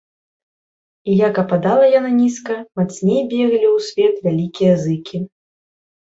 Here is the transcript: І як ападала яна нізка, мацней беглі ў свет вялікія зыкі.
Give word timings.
І 1.11 1.17
як 1.27 1.35
ападала 1.43 1.83
яна 1.99 2.11
нізка, 2.21 2.53
мацней 2.81 3.21
беглі 3.33 3.67
ў 3.67 3.77
свет 3.89 4.15
вялікія 4.29 4.71
зыкі. 4.87 5.17